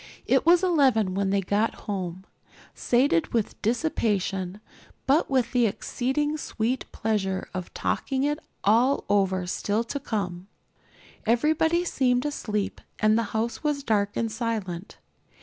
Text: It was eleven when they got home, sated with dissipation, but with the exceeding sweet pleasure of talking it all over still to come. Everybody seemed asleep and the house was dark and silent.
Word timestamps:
It 0.25 0.47
was 0.47 0.63
eleven 0.63 1.13
when 1.13 1.29
they 1.29 1.41
got 1.41 1.75
home, 1.85 2.25
sated 2.73 3.33
with 3.35 3.61
dissipation, 3.61 4.59
but 5.05 5.29
with 5.29 5.51
the 5.51 5.67
exceeding 5.67 6.37
sweet 6.39 6.91
pleasure 6.91 7.47
of 7.53 7.71
talking 7.75 8.23
it 8.23 8.39
all 8.63 9.03
over 9.09 9.45
still 9.45 9.83
to 9.83 9.99
come. 9.99 10.47
Everybody 11.27 11.85
seemed 11.85 12.25
asleep 12.25 12.81
and 12.97 13.15
the 13.15 13.21
house 13.37 13.63
was 13.63 13.83
dark 13.83 14.17
and 14.17 14.31
silent. 14.31 14.97